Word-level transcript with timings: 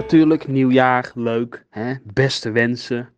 natuurlijk, 0.00 0.48
nieuwjaar, 0.48 1.10
leuk, 1.14 1.64
hè? 1.70 1.94
beste 2.02 2.50
wensen. 2.50 3.08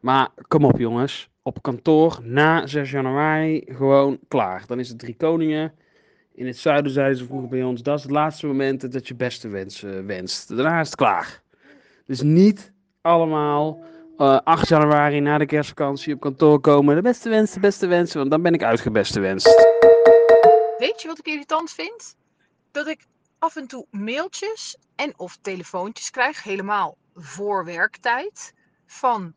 Maar 0.00 0.28
kom 0.48 0.64
op 0.64 0.78
jongens, 0.78 1.28
op 1.42 1.62
kantoor 1.62 2.18
na 2.22 2.66
6 2.66 2.90
januari 2.90 3.64
gewoon 3.66 4.18
klaar. 4.28 4.64
Dan 4.66 4.78
is 4.78 4.88
het 4.88 4.98
drie 4.98 5.16
koningen. 5.16 5.72
In 6.34 6.46
het 6.46 6.58
zuiden 6.58 6.92
zeiden 6.92 7.18
ze 7.18 7.24
vroeger 7.24 7.48
bij 7.48 7.62
ons, 7.62 7.82
dat 7.82 7.96
is 7.96 8.02
het 8.02 8.12
laatste 8.12 8.46
moment 8.46 8.92
dat 8.92 9.08
je 9.08 9.14
beste 9.14 9.48
wensen 9.48 10.06
wenst. 10.06 10.48
Daarna 10.48 10.80
is 10.80 10.86
het 10.86 10.96
klaar. 10.96 11.42
Dus 12.06 12.22
niet 12.22 12.72
allemaal 13.00 13.84
uh, 14.18 14.38
8 14.44 14.68
januari 14.68 15.20
na 15.20 15.38
de 15.38 15.46
kerstvakantie 15.46 16.14
op 16.14 16.20
kantoor 16.20 16.60
komen. 16.60 16.96
De 16.96 17.02
beste 17.02 17.28
wensen, 17.28 17.60
beste 17.60 17.86
wensen, 17.86 18.18
want 18.18 18.30
dan 18.30 18.42
ben 18.42 18.54
ik 18.54 18.62
uitgebeste 18.62 19.20
wenst. 19.20 19.46
Weet 20.78 21.02
je 21.02 21.08
wat 21.08 21.18
ik 21.18 21.26
irritant 21.26 21.70
vind? 21.70 22.16
Dat 22.70 22.88
ik 22.88 23.06
af 23.44 23.56
en 23.56 23.66
toe 23.66 23.86
mailtjes 23.90 24.76
en 24.96 25.12
of 25.16 25.38
telefoontjes 25.42 26.10
krijg, 26.10 26.42
helemaal 26.42 26.96
voor 27.14 27.64
werktijd, 27.64 28.54
van 28.86 29.34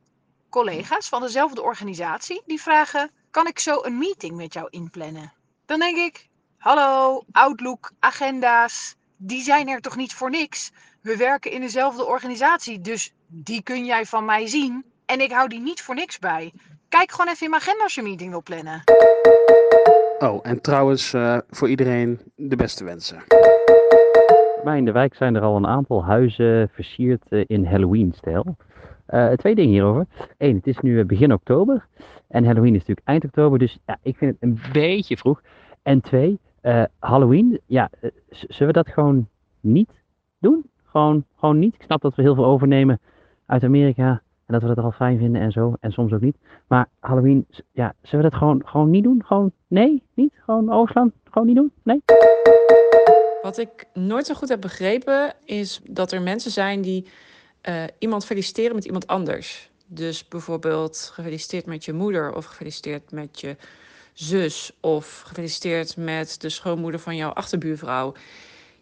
collega's 0.49 1.09
van 1.09 1.21
dezelfde 1.21 1.61
organisatie. 1.61 2.41
Die 2.45 2.61
vragen, 2.61 3.11
kan 3.31 3.47
ik 3.47 3.59
zo 3.59 3.83
een 3.83 3.97
meeting 3.97 4.35
met 4.35 4.53
jou 4.53 4.67
inplannen? 4.69 5.33
Dan 5.65 5.79
denk 5.79 5.97
ik, 5.97 6.27
hallo, 6.57 7.23
Outlook, 7.31 7.91
agenda's, 7.99 8.95
die 9.17 9.41
zijn 9.41 9.67
er 9.67 9.81
toch 9.81 9.95
niet 9.95 10.13
voor 10.13 10.29
niks? 10.29 10.71
We 11.01 11.17
werken 11.17 11.51
in 11.51 11.61
dezelfde 11.61 12.05
organisatie, 12.05 12.81
dus 12.81 13.13
die 13.27 13.63
kun 13.63 13.85
jij 13.85 14.05
van 14.05 14.25
mij 14.25 14.47
zien. 14.47 14.85
En 15.05 15.21
ik 15.21 15.31
hou 15.31 15.47
die 15.47 15.59
niet 15.59 15.81
voor 15.81 15.95
niks 15.95 16.19
bij. 16.19 16.53
Kijk 16.89 17.11
gewoon 17.11 17.27
even 17.27 17.43
in 17.43 17.49
mijn 17.49 17.61
agenda 17.61 17.83
als 17.83 17.95
je 17.95 18.01
meeting 18.01 18.29
wil 18.29 18.43
plannen. 18.43 18.83
Oh, 20.19 20.39
en 20.43 20.61
trouwens, 20.61 21.13
uh, 21.13 21.37
voor 21.49 21.69
iedereen 21.69 22.19
de 22.35 22.55
beste 22.55 22.83
wensen. 22.83 23.23
Bij 24.67 24.77
in 24.77 24.85
de 24.85 24.91
wijk 24.91 25.15
zijn 25.15 25.35
er 25.35 25.41
al 25.41 25.55
een 25.55 25.67
aantal 25.67 26.03
huizen 26.03 26.69
versierd 26.69 27.23
uh, 27.29 27.43
in 27.47 27.65
Halloween-stijl. 27.65 28.55
Uh, 29.09 29.31
twee 29.31 29.55
dingen 29.55 29.71
hierover. 29.71 30.05
Eén, 30.37 30.55
het 30.55 30.67
is 30.67 30.79
nu 30.79 31.05
begin 31.05 31.33
oktober. 31.33 31.87
En 32.27 32.45
Halloween 32.45 32.73
is 32.73 32.79
natuurlijk 32.79 33.07
eind 33.07 33.23
oktober. 33.23 33.59
Dus 33.59 33.79
ja, 33.85 33.97
ik 34.01 34.17
vind 34.17 34.31
het 34.31 34.41
een 34.41 34.59
beetje 34.73 35.17
vroeg. 35.17 35.41
En 35.81 36.01
twee, 36.01 36.39
Halloween. 36.99 37.59
Ja, 37.65 37.89
zullen 38.29 38.67
we 38.67 38.83
dat 38.83 38.87
gewoon 38.87 39.27
niet 39.59 39.91
doen? 40.39 40.69
Gewoon, 40.83 41.23
gewoon 41.35 41.59
niet. 41.59 41.75
Ik 41.75 41.81
snap 41.81 42.01
dat 42.01 42.15
we 42.15 42.21
heel 42.21 42.35
veel 42.35 42.45
overnemen 42.45 42.99
uit 43.45 43.63
Amerika. 43.63 44.09
En 44.45 44.53
dat 44.53 44.61
we 44.61 44.67
dat 44.67 44.83
al 44.83 44.91
fijn 44.91 45.17
vinden 45.17 45.41
en 45.41 45.51
zo. 45.51 45.73
En 45.79 45.91
soms 45.91 46.13
ook 46.13 46.21
niet. 46.21 46.37
Maar 46.67 46.87
Halloween, 46.99 47.45
ja, 47.71 47.93
zullen 48.01 48.25
we 48.25 48.29
dat 48.31 48.39
gewoon, 48.39 48.61
gewoon 48.65 48.89
niet 48.89 49.03
doen? 49.03 49.23
Gewoon, 49.25 49.51
nee, 49.67 50.03
niet? 50.13 50.33
Gewoon 50.45 50.71
overslaan? 50.71 51.11
Gewoon 51.23 51.47
niet 51.47 51.55
doen? 51.55 51.71
Nee? 51.83 52.01
Wat 53.47 53.57
ik 53.57 53.85
nooit 53.93 54.25
zo 54.25 54.33
goed 54.33 54.49
heb 54.49 54.61
begrepen, 54.61 55.35
is 55.45 55.79
dat 55.89 56.11
er 56.11 56.21
mensen 56.21 56.51
zijn 56.51 56.81
die 56.81 57.07
uh, 57.63 57.83
iemand 57.99 58.25
feliciteren 58.25 58.75
met 58.75 58.85
iemand 58.85 59.07
anders. 59.07 59.69
Dus 59.85 60.27
bijvoorbeeld 60.27 61.11
gefeliciteerd 61.13 61.65
met 61.65 61.85
je 61.85 61.93
moeder 61.93 62.35
of 62.35 62.45
gefeliciteerd 62.45 63.11
met 63.11 63.39
je 63.39 63.55
zus 64.13 64.71
of 64.79 65.21
gefeliciteerd 65.25 65.97
met 65.97 66.41
de 66.41 66.49
schoonmoeder 66.49 66.99
van 66.99 67.15
jouw 67.15 67.29
achterbuurvrouw. 67.29 68.13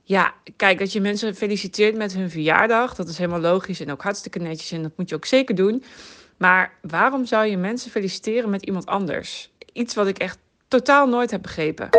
Ja, 0.03 0.33
kijk, 0.55 0.79
dat 0.79 0.91
je 0.91 1.01
mensen 1.01 1.35
feliciteert 1.35 1.95
met 1.95 2.13
hun 2.13 2.29
verjaardag, 2.29 2.95
dat 2.95 3.07
is 3.07 3.17
helemaal 3.17 3.39
logisch 3.39 3.79
en 3.79 3.91
ook 3.91 4.03
hartstikke 4.03 4.39
netjes 4.39 4.71
en 4.71 4.81
dat 4.81 4.97
moet 4.97 5.09
je 5.09 5.15
ook 5.15 5.25
zeker 5.25 5.55
doen. 5.55 5.83
Maar 6.37 6.77
waarom 6.81 7.25
zou 7.25 7.45
je 7.45 7.57
mensen 7.57 7.91
feliciteren 7.91 8.49
met 8.49 8.65
iemand 8.65 8.85
anders? 8.85 9.51
Iets 9.73 9.95
wat 9.95 10.07
ik 10.07 10.17
echt 10.17 10.37
totaal 10.67 11.07
nooit 11.07 11.31
heb 11.31 11.41
begrepen. 11.41 11.89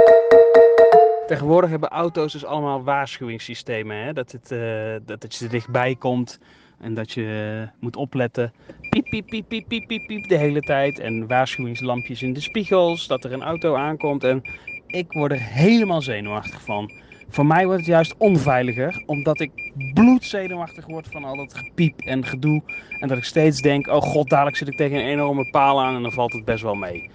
Tegenwoordig 1.27 1.71
hebben 1.71 1.89
auto's 1.89 2.33
dus 2.33 2.45
allemaal 2.45 2.83
waarschuwingssystemen. 2.83 3.97
Hè? 3.97 4.13
Dat, 4.13 4.33
het, 4.33 4.51
uh, 4.51 4.95
dat 5.05 5.35
je 5.35 5.45
er 5.45 5.51
dichtbij 5.51 5.95
komt 5.95 6.39
en 6.81 6.95
dat 6.95 7.13
je 7.13 7.61
uh, 7.63 7.69
moet 7.81 7.97
opletten. 7.97 8.53
Piep, 8.91 9.11
piep, 9.11 9.27
piep, 9.29 9.49
piep, 9.49 9.69
piep, 9.69 9.87
piep, 9.87 10.07
piep 10.07 10.29
de 10.29 10.37
hele 10.37 10.61
tijd. 10.61 10.99
En 10.99 11.27
waarschuwingslampjes 11.27 12.23
in 12.23 12.33
de 12.33 12.41
spiegels, 12.41 13.07
dat 13.07 13.25
er 13.25 13.33
een 13.33 13.43
auto 13.43 13.75
aankomt. 13.75 14.25
En 14.25 14.43
ik 14.87 15.13
word 15.13 15.33
er 15.33 15.41
helemaal 15.41 16.03
zenuwachtig 16.03 16.63
van. 16.63 16.91
Voor 17.29 17.47
mij 17.47 17.65
wordt 17.65 17.81
het 17.81 17.89
juist 17.89 18.15
onveiliger, 18.19 19.03
omdat 19.07 19.41
ik 19.41 19.73
bloedzenuwachtig 19.95 20.87
word 20.87 21.09
van 21.11 21.25
al 21.25 21.37
dat 21.37 21.55
gepiep 21.55 22.01
en 22.01 22.25
gedoe. 22.25 22.63
En 23.01 23.09
dat 23.09 23.19
ik 23.19 23.25
steeds 23.25 23.61
denk, 23.61 23.87
oh 23.87 24.01
god, 24.01 24.29
dadelijk 24.29 24.57
zit 24.57 24.69
ik 24.69 24.77
tegen 24.77 24.99
een 24.99 25.07
enorme 25.07 25.51
paal 25.51 25.83
aan 25.83 25.97
en 25.97 26.03
dan 26.03 26.13
valt 26.13 26.33
het 26.33 26.45
best 26.45 26.63
wel 26.63 26.75
mee. 26.75 27.11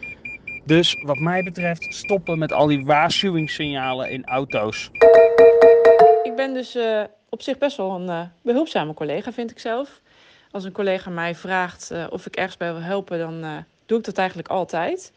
Dus 0.64 0.96
wat 1.06 1.20
mij 1.20 1.44
betreft 1.44 1.94
stoppen 1.94 2.40
met 2.40 2.52
al 2.52 2.68
die 2.68 2.86
waarschuwingssignalen 2.86 4.10
in 4.10 4.26
auto's. 4.26 4.90
Ik 6.24 6.36
ben 6.36 6.54
dus 6.54 6.76
uh, 6.76 7.04
op 7.30 7.42
zich 7.42 7.58
best 7.58 7.78
wel 7.78 7.92
een 7.92 8.08
uh, 8.08 8.22
behulpzame 8.42 8.94
collega, 8.94 9.32
vind 9.32 9.52
ik 9.52 9.60
zelf. 9.60 10.02
Als 10.52 10.64
een 10.64 10.72
collega 10.72 11.10
mij 11.10 11.36
vraagt 11.36 11.90
uh, 11.92 12.06
of 12.10 12.26
ik 12.26 12.36
ergens 12.36 12.58
bij 12.58 12.72
wil 12.74 12.82
helpen, 12.82 13.20
dan 13.20 13.66
doe 13.86 13.98
ik 13.98 14.06
dat 14.06 14.18
eigenlijk 14.18 14.48
altijd. 14.48 15.12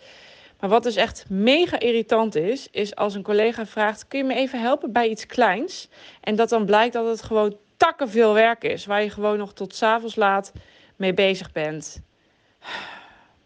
Maar 0.61 0.71
wat 0.71 0.83
dus 0.83 0.97
echt 0.97 1.31
mega 1.31 1.79
irritant 1.79 2.35
is, 2.35 2.69
is 2.71 2.97
als 2.97 3.15
een 3.15 3.23
collega 3.23 3.67
vraagt: 3.67 4.09
kun 4.09 4.19
je 4.19 4.25
me 4.25 4.35
even 4.35 4.61
helpen 4.61 4.93
bij 4.93 5.09
iets 5.09 5.27
kleins? 5.27 5.89
En 6.21 6.37
dat 6.37 6.49
dan 6.49 6.65
blijkt 6.65 6.93
dat 6.93 7.07
het 7.07 7.23
gewoon 7.23 7.57
takken 7.77 8.11
veel 8.11 8.35
werk 8.35 8.65
is, 8.65 8.87
waar 8.87 9.03
je 9.03 9.11
gewoon 9.11 9.39
nog 9.39 9.53
tot 9.53 9.75
s'avonds 9.75 10.17
laat 10.17 10.53
mee 10.97 11.15
bezig 11.15 11.53
bent. 11.53 12.03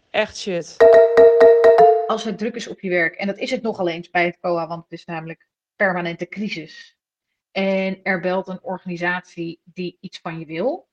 Echt 0.09 0.37
shit. 0.37 0.75
Als 2.09 2.23
het 2.23 2.37
druk 2.37 2.55
is 2.55 2.67
op 2.67 2.79
je 2.79 2.89
werk, 2.89 3.15
en 3.15 3.27
dat 3.27 3.37
is 3.37 3.51
het 3.51 3.61
nogal 3.61 3.89
eens 3.89 4.09
bij 4.09 4.25
het 4.25 4.39
COA, 4.39 4.67
want 4.67 4.83
het 4.83 4.91
is 4.91 5.05
namelijk 5.05 5.47
permanente 5.75 6.27
crisis. 6.27 6.97
En 7.51 8.03
er 8.03 8.19
belt 8.19 8.47
een 8.47 8.63
organisatie 8.63 9.61
die 9.63 9.97
iets 9.99 10.19
van 10.19 10.39
je 10.39 10.45
wil, 10.45 10.89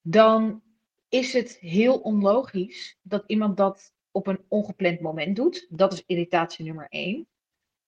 dan 0.00 0.62
is 1.08 1.32
het 1.32 1.58
heel 1.60 1.98
onlogisch 1.98 2.98
dat 3.02 3.24
iemand 3.26 3.56
dat 3.56 3.94
op 4.10 4.26
een 4.26 4.44
ongepland 4.48 5.00
moment 5.00 5.36
doet. 5.36 5.66
Dat 5.70 5.92
is 5.92 6.02
irritatie 6.06 6.64
nummer 6.64 6.86
één. 6.88 7.28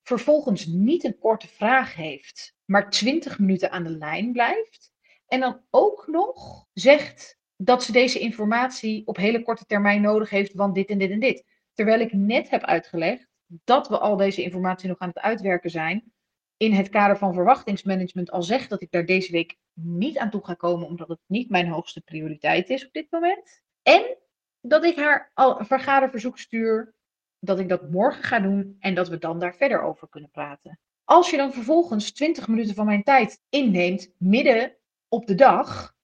Vervolgens 0.03 0.67
niet 0.67 1.05
een 1.05 1.19
korte 1.19 1.49
vraag 1.49 1.95
heeft, 1.95 2.55
maar 2.65 2.91
20 2.91 3.39
minuten 3.39 3.71
aan 3.71 3.85
de 3.85 3.97
lijn 3.97 4.33
blijft. 4.33 4.93
En 5.27 5.41
dan 5.41 5.61
ook 5.71 6.07
nog 6.07 6.67
zegt 6.73 7.39
dat 7.57 7.85
ze 7.85 7.93
deze 7.93 8.19
informatie 8.19 9.07
op 9.07 9.17
hele 9.17 9.43
korte 9.43 9.65
termijn 9.65 10.03
nodig 10.03 10.31
heeft, 10.31 10.55
want 10.55 10.75
dit 10.75 10.89
en 10.89 10.99
dit 10.99 11.11
en 11.11 11.21
dit. 11.21 11.45
Terwijl 11.81 12.01
ik 12.01 12.13
net 12.13 12.51
heb 12.51 12.63
uitgelegd 12.63 13.27
dat 13.47 13.89
we 13.89 13.99
al 13.99 14.17
deze 14.17 14.43
informatie 14.43 14.89
nog 14.89 14.99
aan 14.99 15.09
het 15.09 15.19
uitwerken 15.19 15.71
zijn. 15.71 16.13
In 16.57 16.73
het 16.73 16.89
kader 16.89 17.19
van 17.19 17.35
verwachtingsmanagement 17.35 18.31
al 18.31 18.43
zeg 18.43 18.69
dat 18.69 18.83
ik 18.83 18.91
daar 18.91 19.07
deze 19.07 19.33
week 19.33 19.57
niet 19.73 20.19
aan 20.19 20.31
toe 20.31 20.45
ga 20.45 20.55
komen, 20.55 20.87
omdat 20.87 21.09
het 21.09 21.19
niet 21.27 21.51
mijn 21.51 21.69
hoogste 21.69 22.01
prioriteit 22.01 22.71
is 22.71 22.87
op 22.87 22.93
dit 22.93 23.07
moment. 23.11 23.63
En 23.83 24.17
dat 24.61 24.85
ik 24.85 24.97
haar 24.97 25.31
al 25.35 25.59
een 25.59 25.67
vergaderverzoek 25.67 26.39
stuur, 26.39 26.95
dat 27.39 27.59
ik 27.59 27.69
dat 27.69 27.91
morgen 27.91 28.25
ga 28.25 28.41
doen 28.41 28.77
en 28.79 28.95
dat 28.95 29.09
we 29.09 29.19
dan 29.19 29.39
daar 29.39 29.55
verder 29.55 29.83
over 29.83 30.09
kunnen 30.09 30.31
praten. 30.31 30.79
Als 31.05 31.31
je 31.31 31.37
dan 31.37 31.53
vervolgens 31.53 32.13
20 32.13 32.49
minuten 32.49 32.75
van 32.75 32.87
mijn 32.87 33.03
tijd 33.03 33.41
inneemt 33.49 34.13
midden 34.19 34.77
op 35.09 35.27
de 35.27 35.35
dag, 35.35 35.95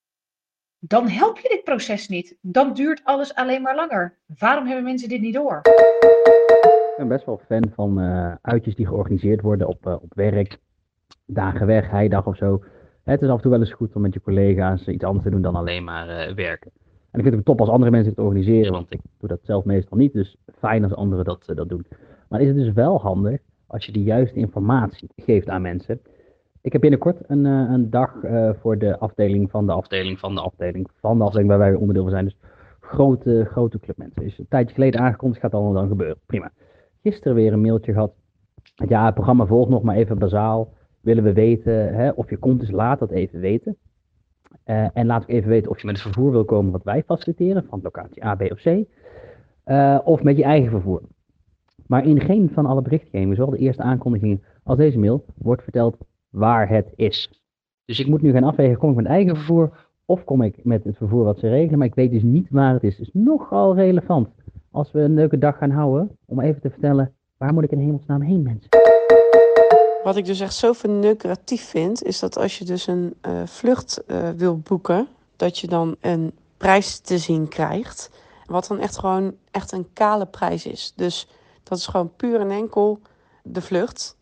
dan 0.89 1.09
help 1.09 1.39
je 1.39 1.49
dit 1.49 1.65
proces 1.65 2.09
niet. 2.09 2.37
Dan 2.41 2.75
duurt 2.75 3.01
alles 3.05 3.35
alleen 3.35 3.63
maar 3.63 3.75
langer. 3.75 4.15
Waarom 4.39 4.67
hebben 4.67 4.85
mensen 4.85 5.09
dit 5.09 5.21
niet 5.21 5.35
door? 5.35 5.61
Ik 6.91 6.95
ben 6.97 7.09
best 7.09 7.27
wel 7.27 7.41
fan 7.47 7.71
van 7.75 8.01
uh, 8.01 8.35
uitjes 8.43 8.75
die 8.75 8.87
georganiseerd 8.87 9.41
worden 9.41 9.69
op, 9.69 9.87
uh, 9.87 9.93
op 9.93 10.15
werk, 10.15 10.59
dagen 11.27 11.67
weg, 11.67 11.91
heidag 11.91 12.27
of 12.27 12.37
zo. 12.37 12.65
Het 13.03 13.23
is 13.23 13.29
af 13.29 13.37
en 13.37 13.43
toe 13.43 13.51
wel 13.51 13.61
eens 13.61 13.73
goed 13.73 13.95
om 13.95 14.03
met 14.03 14.15
je 14.15 14.21
collega's 14.21 14.87
iets 14.87 15.05
anders 15.05 15.25
te 15.25 15.31
doen 15.31 15.43
dan 15.43 15.55
alleen 15.55 15.85
maar 15.85 16.29
uh, 16.29 16.35
werken. 16.35 16.71
En 17.11 17.19
ik 17.19 17.23
vind 17.23 17.35
het 17.35 17.45
top 17.45 17.61
als 17.61 17.69
andere 17.69 17.91
mensen 17.91 18.11
het 18.11 18.25
organiseren, 18.25 18.73
want 18.73 18.93
ik 18.93 19.01
doe 19.19 19.29
dat 19.29 19.41
zelf 19.43 19.65
meestal 19.65 19.97
niet. 19.97 20.13
Dus 20.13 20.37
fijn 20.59 20.85
als 20.85 20.95
anderen 20.95 21.25
dat, 21.25 21.53
dat 21.55 21.69
doen. 21.69 21.87
Maar 22.29 22.41
is 22.41 22.47
het 22.47 22.57
dus 22.57 22.73
wel 22.73 23.01
handig 23.01 23.41
als 23.67 23.87
je 23.87 23.93
de 23.93 24.03
juiste 24.03 24.39
informatie 24.39 25.09
geeft 25.17 25.49
aan 25.49 25.63
mensen. 25.63 26.01
Ik 26.67 26.73
heb 26.73 26.81
binnenkort 26.81 27.21
een, 27.27 27.45
uh, 27.45 27.71
een 27.71 27.91
dag 27.91 28.15
uh, 28.25 28.51
voor 28.61 28.79
de 28.79 28.99
afdeling 28.99 29.51
van 29.51 29.67
de 29.67 29.73
afdeling 29.73 30.19
van 30.19 30.35
de 30.35 30.41
afdeling 30.41 30.91
van 31.01 31.19
de 31.19 31.25
afdeling 31.25 31.49
waar 31.49 31.59
wij 31.59 31.75
onderdeel 31.75 32.03
van 32.03 32.13
zijn. 32.13 32.25
Dus 32.25 32.37
grote, 32.81 33.45
grote 33.51 33.81
club 33.81 33.97
mensen. 33.97 34.23
Is 34.23 34.39
een 34.39 34.49
tijdje 34.49 34.75
geleden 34.75 35.01
aangekondigd, 35.01 35.41
gaat 35.41 35.55
allemaal 35.55 35.73
dan 35.73 35.89
gebeuren. 35.89 36.19
Prima. 36.27 36.53
Gisteren 37.03 37.35
weer 37.35 37.53
een 37.53 37.61
mailtje 37.61 37.93
gehad. 37.93 38.13
Ja, 38.89 39.05
het 39.05 39.15
programma 39.15 39.47
volgt 39.47 39.71
nog 39.71 39.83
maar 39.83 39.97
even 39.97 40.19
bazaal. 40.19 40.73
Willen 41.01 41.25
we 41.25 41.33
weten 41.33 41.95
hè, 41.95 42.11
of 42.11 42.31
je 42.31 42.37
komt, 42.37 42.61
dus 42.61 42.71
laat 42.71 42.99
dat 42.99 43.11
even 43.11 43.41
weten. 43.41 43.77
Uh, 44.65 44.87
en 44.93 45.07
laat 45.07 45.23
ik 45.23 45.29
even 45.29 45.49
weten 45.49 45.71
of 45.71 45.81
je 45.81 45.87
met 45.87 45.95
het 45.95 46.05
vervoer 46.05 46.31
wil 46.31 46.45
komen 46.45 46.73
wat 46.73 46.85
wij 46.85 47.03
faciliteren, 47.03 47.67
van 47.69 47.81
locatie 47.83 48.25
A, 48.25 48.35
B 48.35 48.43
of 48.43 48.63
C. 48.63 48.85
Of 50.05 50.23
met 50.23 50.37
je 50.37 50.45
eigen 50.45 50.71
vervoer. 50.71 51.03
Maar 51.87 52.07
in 52.07 52.21
geen 52.21 52.51
van 52.53 52.67
alle 52.67 52.83
berichtgevingen, 52.83 53.37
zowel 53.37 53.51
de 53.51 53.59
eerste 53.59 53.83
aankondigingen 53.83 54.43
als 54.63 54.79
deze 54.79 54.99
mail, 54.99 55.25
wordt 55.35 55.63
verteld 55.63 55.97
waar 56.31 56.69
het 56.69 56.93
is. 56.97 57.43
Dus 57.85 58.01
ik 58.01 58.07
moet 58.07 58.23
nu 58.23 58.33
gaan 58.33 58.45
afwegen, 58.45 58.79
kom 58.79 58.91
ik 58.91 58.97
met 58.97 59.07
eigen 59.07 59.37
vervoer 59.37 59.87
of 60.05 60.25
kom 60.25 60.43
ik 60.43 60.65
met 60.65 60.85
het 60.85 60.97
vervoer 60.97 61.25
wat 61.25 61.39
ze 61.39 61.49
regelen, 61.49 61.79
maar 61.79 61.87
ik 61.87 61.95
weet 61.95 62.11
dus 62.11 62.23
niet 62.23 62.47
waar 62.51 62.73
het 62.73 62.83
is. 62.83 62.97
Dus 62.97 63.11
nogal 63.13 63.75
relevant 63.75 64.29
als 64.71 64.93
we 64.93 65.01
een 65.01 65.15
leuke 65.15 65.39
dag 65.39 65.59
gaan 65.59 65.71
houden, 65.71 66.17
om 66.25 66.41
even 66.41 66.61
te 66.61 66.71
vertellen, 66.71 67.15
waar 67.37 67.55
moet 67.55 67.65
ik 67.65 67.71
in 67.71 67.79
hemelsnaam 67.79 68.21
heen 68.21 68.43
mensen? 68.43 68.71
Wat 70.03 70.17
ik 70.17 70.25
dus 70.25 70.41
echt 70.41 70.55
zo 70.55 70.73
verneukeratief 70.73 71.63
vind, 71.63 72.03
is 72.03 72.19
dat 72.19 72.39
als 72.39 72.59
je 72.59 72.65
dus 72.65 72.87
een 72.87 73.15
uh, 73.27 73.47
vlucht 73.47 74.03
uh, 74.07 74.29
wil 74.31 74.59
boeken, 74.59 75.09
dat 75.37 75.59
je 75.59 75.67
dan 75.67 75.97
een 76.01 76.33
prijs 76.57 76.99
te 76.99 77.19
zien 77.19 77.49
krijgt. 77.49 78.11
Wat 78.47 78.67
dan 78.67 78.79
echt 78.79 78.99
gewoon 78.99 79.35
echt 79.51 79.73
een 79.73 79.87
kale 79.93 80.27
prijs 80.27 80.67
is. 80.67 80.93
Dus 80.97 81.29
dat 81.63 81.79
is 81.79 81.87
gewoon 81.87 82.13
puur 82.17 82.41
en 82.41 82.51
enkel 82.51 83.01
de 83.43 83.61
vlucht. 83.61 84.17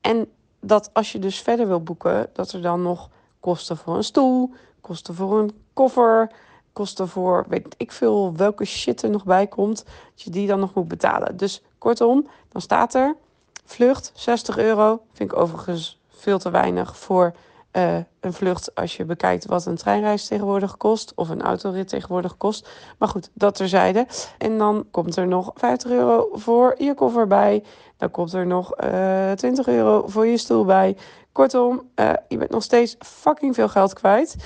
En 0.00 0.26
dat 0.66 0.90
als 0.92 1.12
je 1.12 1.18
dus 1.18 1.40
verder 1.40 1.68
wil 1.68 1.82
boeken, 1.82 2.28
dat 2.32 2.52
er 2.52 2.62
dan 2.62 2.82
nog 2.82 3.08
kosten 3.40 3.76
voor 3.76 3.96
een 3.96 4.04
stoel, 4.04 4.50
kosten 4.80 5.14
voor 5.14 5.38
een 5.38 5.52
koffer, 5.72 6.30
kosten 6.72 7.08
voor 7.08 7.44
weet 7.48 7.74
ik 7.76 7.92
veel 7.92 8.36
welke 8.36 8.64
shit 8.64 9.02
er 9.02 9.10
nog 9.10 9.24
bij 9.24 9.46
komt, 9.46 9.84
dat 9.84 10.22
je 10.22 10.30
die 10.30 10.46
dan 10.46 10.60
nog 10.60 10.74
moet 10.74 10.88
betalen. 10.88 11.36
Dus 11.36 11.62
kortom, 11.78 12.26
dan 12.48 12.60
staat 12.60 12.94
er 12.94 13.16
vlucht 13.64 14.12
60 14.14 14.58
euro. 14.58 15.00
Vind 15.12 15.32
ik 15.32 15.38
overigens 15.38 15.98
veel 16.08 16.38
te 16.38 16.50
weinig 16.50 16.96
voor 16.96 17.34
uh, 17.76 17.96
een 18.20 18.32
vlucht 18.32 18.74
als 18.74 18.96
je 18.96 19.04
bekijkt 19.04 19.46
wat 19.46 19.66
een 19.66 19.76
treinreis 19.76 20.26
tegenwoordig 20.26 20.76
kost 20.76 21.12
of 21.14 21.28
een 21.28 21.42
autorit 21.42 21.88
tegenwoordig 21.88 22.36
kost. 22.36 22.68
Maar 22.98 23.08
goed, 23.08 23.30
dat 23.32 23.54
terzijde. 23.54 24.06
En 24.38 24.58
dan 24.58 24.86
komt 24.90 25.16
er 25.16 25.26
nog 25.26 25.50
50 25.54 25.90
euro 25.90 26.28
voor 26.32 26.74
je 26.78 26.94
koffer 26.94 27.26
bij. 27.26 27.62
Dan 27.96 28.10
komt 28.10 28.32
er 28.32 28.46
nog 28.46 28.82
uh, 28.82 29.30
eh, 29.30 29.36
20 29.36 29.66
euro 29.66 30.06
voor 30.06 30.26
je 30.26 30.36
stoel 30.36 30.64
bij. 30.64 30.96
Kortom, 31.32 31.90
uh, 31.96 32.12
je 32.28 32.38
bent 32.38 32.50
nog 32.50 32.62
steeds 32.62 32.96
fucking 32.98 33.54
veel 33.54 33.68
geld 33.68 33.92
kwijt. 33.92 34.36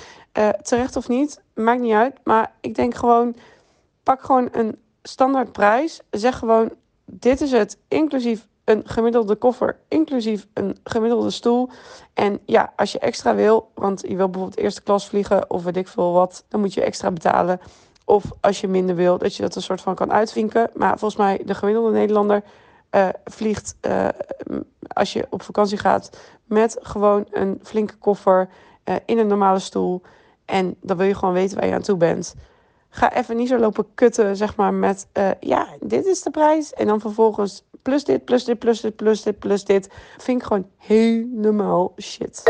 terecht 0.62 0.96
of 0.96 1.08
niet, 1.08 1.42
maakt 1.54 1.80
niet 1.80 1.92
uit. 1.92 2.14
Maar 2.24 2.52
ik 2.60 2.74
denk 2.74 2.94
gewoon, 2.94 3.36
pak 4.02 4.22
gewoon 4.22 4.48
een 4.52 4.78
standaard 5.02 5.52
prijs. 5.52 6.00
Zeg 6.10 6.38
gewoon, 6.38 6.70
dit 7.04 7.40
is 7.40 7.50
het, 7.50 7.78
inclusief 7.88 8.46
een 8.68 8.82
gemiddelde 8.84 9.36
koffer, 9.36 9.76
inclusief 9.88 10.46
een 10.54 10.76
gemiddelde 10.84 11.30
stoel. 11.30 11.68
En 12.14 12.40
ja, 12.44 12.72
als 12.76 12.92
je 12.92 12.98
extra 12.98 13.34
wil, 13.34 13.70
want 13.74 14.00
je 14.00 14.16
wil 14.16 14.28
bijvoorbeeld 14.28 14.60
eerste 14.60 14.82
klas 14.82 15.08
vliegen 15.08 15.50
of 15.50 15.64
weet 15.64 15.76
ik 15.76 15.88
veel 15.88 16.12
wat, 16.12 16.44
dan 16.48 16.60
moet 16.60 16.74
je 16.74 16.82
extra 16.82 17.10
betalen. 17.10 17.60
Of 18.04 18.24
als 18.40 18.60
je 18.60 18.68
minder 18.68 18.94
wil, 18.94 19.18
dat 19.18 19.36
je 19.36 19.42
dat 19.42 19.54
een 19.54 19.62
soort 19.62 19.80
van 19.80 19.94
kan 19.94 20.12
uitvinken. 20.12 20.70
Maar 20.74 20.98
volgens 20.98 21.20
mij, 21.20 21.42
de 21.44 21.54
gemiddelde 21.54 21.90
Nederlander 21.90 22.42
uh, 22.90 23.08
vliegt 23.24 23.76
uh, 23.80 24.08
als 24.92 25.12
je 25.12 25.26
op 25.30 25.42
vakantie 25.42 25.78
gaat 25.78 26.10
met 26.44 26.76
gewoon 26.80 27.26
een 27.30 27.60
flinke 27.62 27.96
koffer 27.96 28.48
uh, 28.84 28.94
in 29.04 29.18
een 29.18 29.26
normale 29.26 29.58
stoel. 29.58 30.02
En 30.44 30.76
dan 30.80 30.96
wil 30.96 31.06
je 31.06 31.14
gewoon 31.14 31.34
weten 31.34 31.58
waar 31.58 31.66
je 31.66 31.74
aan 31.74 31.82
toe 31.82 31.96
bent. 31.96 32.34
Ga 32.88 33.14
even 33.14 33.36
niet 33.36 33.48
zo 33.48 33.58
lopen 33.58 33.86
kutten, 33.94 34.36
zeg 34.36 34.56
maar, 34.56 34.74
met 34.74 35.06
ja, 35.40 35.68
dit 35.80 36.06
is 36.06 36.22
de 36.22 36.30
prijs. 36.30 36.72
En 36.74 36.86
dan 36.86 37.00
vervolgens 37.00 37.67
plus 37.82 38.04
dit, 38.04 38.24
plus 38.24 38.44
dit, 38.44 38.58
plus 38.58 38.80
dit, 38.80 38.96
plus 38.96 39.22
dit, 39.22 39.38
plus 39.38 39.64
dit. 39.64 39.88
Vind 40.18 40.40
ik 40.40 40.46
gewoon 40.46 40.70
helemaal 40.76 41.94
shit. 42.00 42.42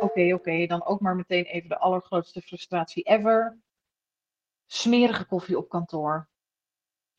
Oké, 0.00 0.34
oké. 0.34 0.66
Dan 0.66 0.86
ook 0.86 1.00
maar 1.00 1.16
meteen 1.16 1.44
even 1.44 1.68
de 1.68 1.78
allergrootste 1.78 2.42
frustratie 2.42 3.02
ever. 3.02 3.58
Smerige 4.66 5.24
koffie 5.24 5.58
op 5.58 5.68
kantoor. 5.68 6.28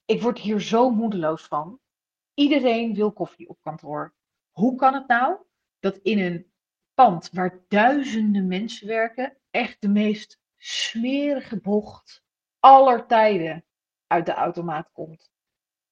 Ik 0.05 0.21
word 0.21 0.39
hier 0.39 0.61
zo 0.61 0.89
moedeloos 0.89 1.43
van. 1.43 1.79
Iedereen 2.33 2.93
wil 2.93 3.11
koffie 3.11 3.49
op 3.49 3.57
kantoor. 3.61 4.13
Hoe 4.51 4.75
kan 4.75 4.93
het 4.93 5.07
nou 5.07 5.37
dat 5.79 5.97
in 5.97 6.19
een 6.19 6.51
pand 6.93 7.29
waar 7.31 7.63
duizenden 7.67 8.47
mensen 8.47 8.87
werken, 8.87 9.37
echt 9.51 9.81
de 9.81 9.89
meest 9.89 10.39
smerige 10.55 11.59
bocht 11.59 12.23
aller 12.59 13.05
tijden 13.05 13.65
uit 14.07 14.25
de 14.25 14.33
automaat 14.33 14.91
komt? 14.91 15.31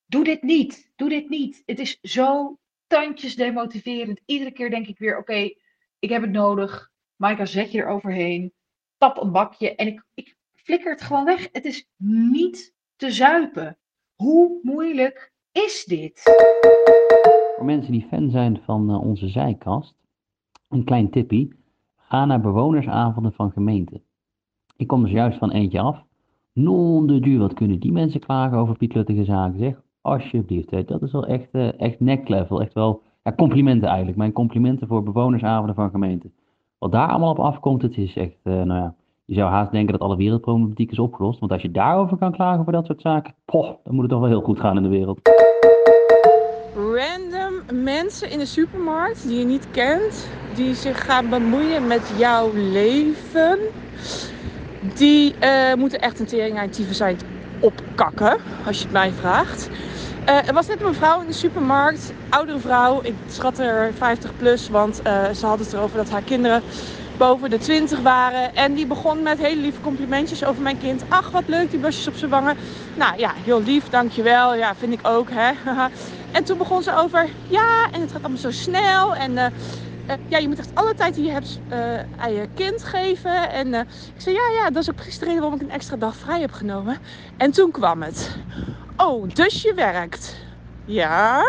Doe 0.06 0.24
dit 0.24 0.42
niet. 0.42 0.92
Doe 0.96 1.10
dit 1.10 1.30
niet. 1.30 1.63
Het 1.66 1.80
is 1.80 2.00
zo 2.02 2.57
tandjes 2.88 3.36
demotiverend. 3.36 4.22
Iedere 4.25 4.52
keer 4.52 4.69
denk 4.69 4.88
ik 4.88 4.98
weer: 4.98 5.18
oké, 5.18 5.50
ik 6.00 6.10
heb 6.10 6.22
het 6.22 6.31
nodig. 6.31 6.92
Maaika, 7.16 7.46
zet 7.46 7.72
je 7.72 7.81
er 7.81 7.88
overheen. 7.88 8.54
Tap 8.98 9.22
een 9.22 9.31
bakje 9.31 9.75
en 9.75 9.88
ik, 9.88 10.04
ik 10.13 10.36
flikker 10.54 10.92
het 10.92 11.02
gewoon 11.02 11.25
weg. 11.25 11.50
Het 11.52 11.66
is 11.66 11.90
niet 11.98 12.74
te 12.96 13.12
zuipen. 13.12 13.78
Hoe 14.16 14.60
moeilijk 14.63 15.34
is 15.52 15.86
dit? 15.86 16.22
Voor 17.56 17.66
mensen 17.66 17.92
die 17.92 18.08
fan 18.10 18.30
zijn 18.30 18.62
van 18.66 18.90
uh, 18.90 19.01
onze 19.01 19.28
zijkast, 19.28 19.96
een 20.69 20.84
klein 20.84 21.10
tippie. 21.10 21.54
Ga 21.96 22.25
naar 22.25 22.42
bewonersavonden 22.42 23.34
van 23.34 23.51
gemeenten. 23.51 24.04
Ik 24.75 24.88
kom 24.88 25.01
dus 25.01 25.12
juist 25.12 25.38
van 25.38 25.51
eentje 25.51 25.80
af. 25.80 26.04
Non 26.54 27.08
de 27.08 27.19
duur, 27.19 27.40
wat 27.40 27.54
kunnen 27.54 27.80
die 27.80 27.92
mensen 27.92 28.19
klagen 28.19 28.58
over 28.58 28.78
pietluttige 28.78 29.24
zaken, 29.24 29.60
zeg. 29.60 29.84
Alsjeblieft, 30.06 30.72
hè. 30.72 30.84
dat 30.84 31.02
is 31.02 31.12
wel 31.12 31.25
echt, 31.25 31.48
uh, 31.52 31.80
echt 31.80 32.00
neck 32.00 32.28
level. 32.28 32.62
Echt 32.62 32.74
wel 32.74 33.02
ja, 33.24 33.34
complimenten 33.34 33.88
eigenlijk. 33.88 34.18
Mijn 34.18 34.31
complimenten 34.31 34.88
voor 34.88 35.04
bewonersavonden 35.04 35.75
van 35.75 35.90
gemeenten. 35.90 36.34
Wat 36.78 36.92
daar 36.92 37.07
allemaal 37.07 37.31
op 37.31 37.40
afkomt, 37.40 37.81
het 37.81 37.98
is 37.98 38.16
echt, 38.16 38.38
uh, 38.44 38.54
nou 38.54 38.80
ja, 38.80 38.96
je 39.25 39.34
zou 39.36 39.52
haast 39.52 39.72
denken 39.72 39.92
dat 39.92 40.02
alle 40.02 40.16
wereldproblematiek 40.16 40.92
is 40.92 41.00
opgelost. 41.00 41.40
Want 41.40 41.52
als 41.52 41.62
je 41.62 41.72
daarover 41.72 42.18
kan 42.18 42.31
klagen 42.31 42.63
voor 42.63 42.74
dat 42.74 42.86
soort 42.86 43.02
zaken, 43.02 43.34
poh, 43.46 43.69
dan 43.84 43.94
moet 43.94 44.02
het 44.02 44.12
toch 44.12 44.19
wel 44.19 44.30
heel 44.30 44.42
goed 44.42 44.60
gaan 44.60 44.78
in 44.78 44.84
de 44.84 44.90
wereld. 44.90 45.19
Random 46.75 47.84
mensen 47.84 48.31
in 48.31 48.40
de 48.40 48.46
supermarkt 48.46 49.28
die 49.28 49.40
je 49.40 49.46
niet 49.46 49.72
kent, 49.72 50.30
die 50.56 50.74
zich 50.74 51.06
gaan 51.06 51.30
bemoeien 51.30 51.88
met 51.88 52.16
jouw 52.18 52.50
leven, 52.54 53.60
die 54.96 55.34
uh, 55.44 55.74
moeten 55.74 56.00
echt 56.01 56.19
een 56.19 56.25
tering 56.25 56.75
zijn 56.92 57.18
opkakken, 57.60 58.38
als 58.66 58.78
je 58.78 58.84
het 58.84 58.94
mij 58.94 59.12
vraagt. 59.19 59.69
Uh, 60.30 60.48
er 60.48 60.54
was 60.54 60.68
net 60.68 60.81
een 60.81 60.94
vrouw 60.94 61.22
in 61.22 61.28
de 61.28 61.34
supermarkt, 61.34 62.13
oudere 62.30 62.60
vrouw, 62.60 63.00
ik 63.04 63.13
schat 63.28 63.60
er 63.60 63.94
50 63.94 64.38
plus, 64.38 64.69
want 64.69 65.02
uh, 65.07 65.30
ze 65.30 65.46
had 65.46 65.60
het 65.60 65.74
erover 65.74 65.98
dat 65.98 66.10
haar 66.10 66.22
kinderen 66.22 66.63
boven 67.18 67.50
de 67.50 67.57
20 67.57 68.00
waren. 68.02 68.56
En 68.56 68.74
die 68.74 68.86
begon 68.88 69.24
met 69.24 69.38
hele 69.38 69.62
lieve 69.62 69.81
complimentjes 69.81 70.46
over 70.46 70.62
mijn 70.62 70.78
kind. 70.78 71.04
Ach, 71.10 71.31
wat 71.31 71.44
leuk, 71.46 71.72
die 71.72 71.80
bosjes 71.80 72.07
op 72.07 72.16
zijn 72.16 72.31
wangen. 72.31 72.57
Nou 72.96 73.18
ja, 73.18 73.31
heel 73.44 73.63
lief, 73.63 73.90
dankjewel. 73.90 74.56
Ja, 74.56 74.75
vind 74.75 74.94
ik 74.94 75.08
ook, 75.08 75.28
hè. 75.31 75.51
en 76.38 76.44
toen 76.44 76.58
begon 76.58 76.84
ze 76.84 76.96
over, 76.96 77.30
ja, 77.48 77.92
en 77.92 78.01
het 78.01 78.12
gaat 78.12 78.22
allemaal 78.22 78.40
zo 78.40 78.51
snel. 78.51 79.16
En 79.16 79.31
uh, 79.31 79.46
uh, 80.10 80.16
ja, 80.28 80.38
je 80.38 80.48
moet 80.48 80.60
echt 80.60 80.72
alle 80.74 80.94
tijd 80.94 81.16
die 81.16 81.25
je 81.25 81.31
hebt 81.31 81.60
uh, 81.72 82.00
aan 82.18 82.34
je 82.34 82.48
kind 82.54 82.84
geven. 82.84 83.50
En 83.50 83.68
uh, 83.68 83.80
ik 84.16 84.22
zei, 84.22 84.36
ja, 84.36 84.50
ja, 84.62 84.69
dat 84.69 84.81
is 84.81 84.90
ook 84.90 84.96
precies 84.96 85.19
de 85.19 85.25
reden 85.25 85.42
waarom 85.42 85.60
ik 85.60 85.66
een 85.66 85.74
extra 85.74 85.96
dag 85.96 86.16
vrij 86.16 86.42
heb 86.42 86.52
genomen. 86.52 86.98
En 87.38 87.52
toen 87.52 87.72
kwam 87.72 88.02
het. 88.02 88.38
Oh, 88.98 89.30
dus 89.34 89.62
je 89.62 89.74
werkt. 89.74 90.36
Ja. 90.86 91.44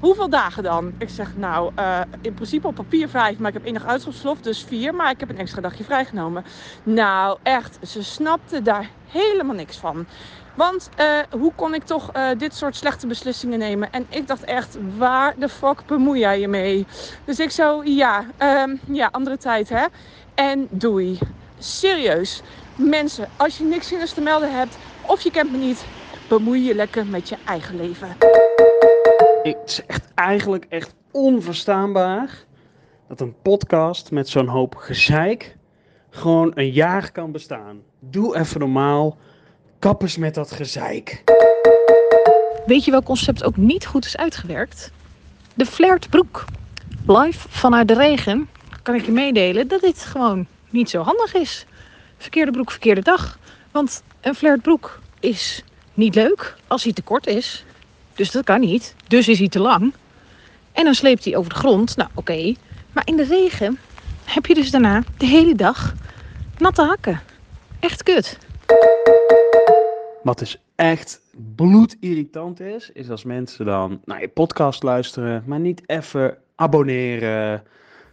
Hoeveel 0.00 0.28
dagen 0.28 0.62
dan? 0.62 0.92
Ik 0.98 1.08
zeg, 1.08 1.36
nou, 1.36 1.72
in 2.20 2.34
principe 2.34 2.66
op 2.66 2.74
papier 2.74 3.08
vijf, 3.08 3.38
maar 3.38 3.48
ik 3.48 3.54
heb 3.54 3.66
enig 3.66 3.84
uitschapslof, 3.84 4.40
dus 4.40 4.64
vier. 4.64 4.94
Maar 4.94 5.10
ik 5.10 5.20
heb 5.20 5.28
een 5.28 5.38
extra 5.38 5.60
dagje 5.60 5.84
vrijgenomen. 5.84 6.44
Nou, 6.82 7.38
echt, 7.42 7.78
ze 7.86 8.02
snapte 8.02 8.62
daar 8.62 8.90
helemaal 9.12 9.54
niks 9.54 9.76
van. 9.76 10.06
Want 10.54 10.88
uh, 11.00 11.40
hoe 11.40 11.52
kon 11.54 11.74
ik 11.74 11.84
toch 11.84 12.16
uh, 12.16 12.28
dit 12.38 12.54
soort 12.54 12.76
slechte 12.76 13.06
beslissingen 13.06 13.58
nemen? 13.58 13.92
En 13.92 14.06
ik 14.08 14.26
dacht 14.26 14.44
echt, 14.44 14.78
waar 14.96 15.34
de 15.38 15.48
fuck 15.48 15.86
bemoei 15.86 16.20
jij 16.20 16.40
je 16.40 16.48
mee? 16.48 16.86
Dus 17.24 17.38
ik 17.38 17.50
zo, 17.50 17.82
ja, 17.84 18.24
um, 18.38 18.80
ja, 18.90 19.08
andere 19.12 19.36
tijd 19.36 19.68
hè. 19.68 19.84
En 20.34 20.68
doei. 20.70 21.18
Serieus. 21.58 22.42
Mensen, 22.76 23.28
als 23.36 23.58
je 23.58 23.64
niks 23.64 23.88
zinnigs 23.88 24.12
te 24.12 24.20
melden 24.20 24.56
hebt 24.56 24.78
of 25.06 25.20
je 25.20 25.30
kent 25.30 25.52
me 25.52 25.58
niet, 25.58 25.84
bemoei 26.28 26.64
je 26.64 26.74
lekker 26.74 27.06
met 27.06 27.28
je 27.28 27.36
eigen 27.46 27.76
leven. 27.76 28.16
Het 29.42 29.58
is 29.64 29.86
echt 29.86 30.14
eigenlijk 30.14 30.66
echt 30.68 30.94
onverstaanbaar 31.10 32.44
dat 33.08 33.20
een 33.20 33.34
podcast 33.42 34.10
met 34.10 34.28
zo'n 34.28 34.48
hoop 34.48 34.74
gezeik 34.74 35.56
gewoon 36.12 36.52
een 36.54 36.70
jaar 36.70 37.12
kan 37.12 37.32
bestaan. 37.32 37.80
Doe 37.98 38.36
even 38.36 38.60
normaal. 38.60 39.18
Kappers 39.78 40.16
met 40.16 40.34
dat 40.34 40.50
gezeik. 40.50 41.22
Weet 42.66 42.84
je 42.84 42.90
welk 42.90 43.04
concept 43.04 43.44
ook 43.44 43.56
niet 43.56 43.86
goed 43.86 44.04
is 44.04 44.16
uitgewerkt? 44.16 44.90
De 45.54 45.66
flirtbroek. 45.66 46.44
Live 47.06 47.48
vanuit 47.48 47.88
de 47.88 47.94
regen 47.94 48.48
kan 48.82 48.94
ik 48.94 49.04
je 49.04 49.12
meedelen 49.12 49.68
dat 49.68 49.80
dit 49.80 50.04
gewoon 50.04 50.46
niet 50.70 50.90
zo 50.90 51.02
handig 51.02 51.34
is. 51.34 51.66
Verkeerde 52.16 52.50
broek, 52.52 52.70
verkeerde 52.70 53.02
dag. 53.02 53.38
Want 53.70 54.02
een 54.20 54.34
flirtbroek 54.34 55.00
is 55.20 55.64
niet 55.94 56.14
leuk 56.14 56.56
als 56.66 56.84
hij 56.84 56.92
te 56.92 57.02
kort 57.02 57.26
is. 57.26 57.64
Dus 58.14 58.30
dat 58.30 58.44
kan 58.44 58.60
niet. 58.60 58.94
Dus 59.08 59.28
is 59.28 59.38
hij 59.38 59.48
te 59.48 59.60
lang. 59.60 59.92
En 60.72 60.84
dan 60.84 60.94
sleept 60.94 61.24
hij 61.24 61.36
over 61.36 61.52
de 61.52 61.58
grond. 61.58 61.96
Nou, 61.96 62.10
oké. 62.14 62.54
Maar 62.92 63.06
in 63.06 63.16
de 63.16 63.24
regen 63.24 63.78
heb 64.24 64.46
je 64.46 64.54
dus 64.54 64.70
daarna 64.70 65.02
de 65.16 65.26
hele 65.26 65.54
dag 65.54 65.94
natte 66.62 66.82
hakken. 66.82 67.20
Echt 67.80 68.02
kut. 68.02 68.38
Wat 70.22 70.38
dus 70.38 70.62
echt 70.74 71.20
bloedirritant 71.56 72.60
is, 72.60 72.90
is 72.92 73.10
als 73.10 73.24
mensen 73.24 73.64
dan 73.64 74.00
naar 74.04 74.20
je 74.20 74.28
podcast 74.28 74.82
luisteren, 74.82 75.42
maar 75.46 75.60
niet 75.60 75.82
even 75.86 76.36
abonneren, 76.54 77.62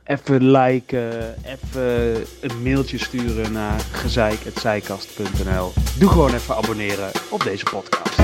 even 0.04 0.52
liken, 0.52 1.36
even 1.46 2.16
een 2.42 2.64
mailtje 2.64 2.98
sturen 2.98 3.52
naar 3.52 3.80
gezeik.zijkast.nl. 3.80 5.72
Doe 6.00 6.10
gewoon 6.10 6.34
even 6.34 6.56
abonneren 6.56 7.12
op 7.30 7.44
deze 7.44 7.64
podcast. 7.64 8.18